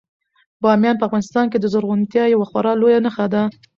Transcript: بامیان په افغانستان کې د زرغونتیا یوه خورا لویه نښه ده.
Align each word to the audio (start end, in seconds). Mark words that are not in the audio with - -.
بامیان 0.61 0.95
په 0.97 1.05
افغانستان 1.07 1.45
کې 1.51 1.57
د 1.59 1.65
زرغونتیا 1.73 2.23
یوه 2.29 2.45
خورا 2.49 2.73
لویه 2.81 2.99
نښه 3.05 3.25
ده. 3.33 3.43